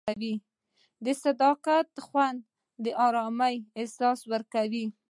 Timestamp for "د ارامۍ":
2.83-3.55